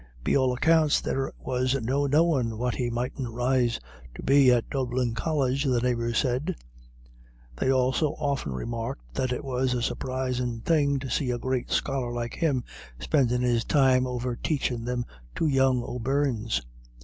[0.23, 3.79] "Be all accounts there was no knowin' what he mightn't rise
[4.15, 6.55] to be at Dublin College," the neighbours said.
[7.55, 12.11] They also often remarked that it was "a surprisin' thing to see a great scholar
[12.11, 12.63] like him
[12.99, 16.61] spendin' his time over taichin' thim two young O'Beirnes."